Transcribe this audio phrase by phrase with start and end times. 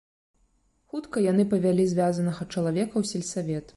[0.93, 3.67] Хутка яны павялі звязанага чалавека ў сельсавет.